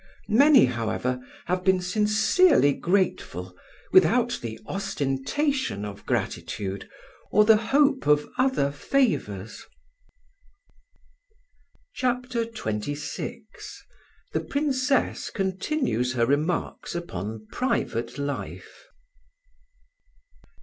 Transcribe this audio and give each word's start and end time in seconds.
Many, 0.33 0.65
however, 0.65 1.19
have 1.45 1.63
been 1.63 1.79
sincerely 1.79 2.73
grateful 2.73 3.55
without 3.91 4.39
the 4.41 4.59
ostentation 4.65 5.85
of 5.85 6.07
gratitude 6.07 6.89
or 7.31 7.45
the 7.45 7.57
hope 7.67 8.07
of 8.07 8.27
other 8.35 8.71
favours." 8.71 9.67
CHAPTER 11.93 12.45
XXVI 12.45 13.43
THE 14.33 14.39
PRINCESS 14.39 15.29
CONTINUES 15.29 16.13
HER 16.13 16.25
REMARKS 16.25 16.95
UPON 16.95 17.45
PRIVATE 17.51 18.17
LIFE. 18.17 18.87